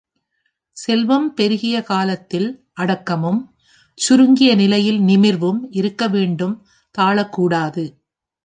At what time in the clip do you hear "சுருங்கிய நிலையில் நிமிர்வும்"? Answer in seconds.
3.99-5.67